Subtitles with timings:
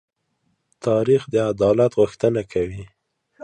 [0.85, 2.83] تاریخ د عدالت غوښتنه کوي.